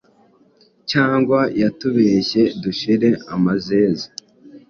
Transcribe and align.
cyangwa 0.91 1.39
yatubeshye 1.61 2.41
dushire 2.63 3.09
amazeze.” 3.35 4.05